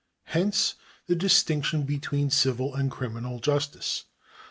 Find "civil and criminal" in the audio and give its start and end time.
2.31-3.37